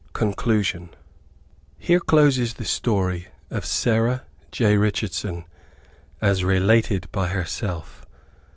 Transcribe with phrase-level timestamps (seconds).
[0.13, 0.89] CONCLUSION.
[1.77, 4.75] Here closes the history of Sarah J.
[4.75, 5.45] Richardson,
[6.19, 8.03] as related by herself.